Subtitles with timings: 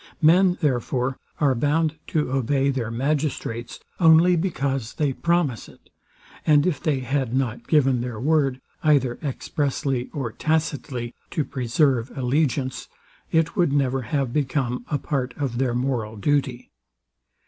[0.19, 5.91] Men, therefore, are bound to obey their magistrates, only because they promise it;
[6.43, 12.87] and if they had not given their word, either expressly or tacitly, to preserve allegiance,
[13.31, 16.71] it would never have become a part of their moral duty.